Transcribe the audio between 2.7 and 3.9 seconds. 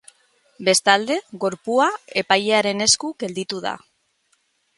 esku gelditu da.